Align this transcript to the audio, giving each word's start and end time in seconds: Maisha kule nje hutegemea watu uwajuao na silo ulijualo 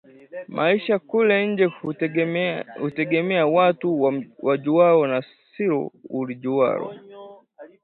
Maisha 0.47 0.99
kule 0.99 1.45
nje 1.47 1.65
hutegemea 2.79 3.45
watu 3.47 3.95
uwajuao 4.41 5.07
na 5.07 5.23
silo 5.57 5.91
ulijualo 6.09 6.93